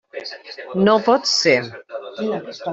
No 0.87 0.95
pot 1.09 1.29
ser. 1.33 1.55